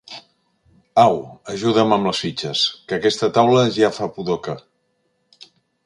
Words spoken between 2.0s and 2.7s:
les fitxes,